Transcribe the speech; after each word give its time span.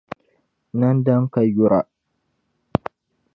Nandana 0.77 1.27
ka 1.33 1.41
yura. 1.55 1.79